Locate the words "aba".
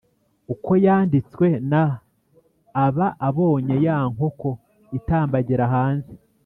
2.85-3.07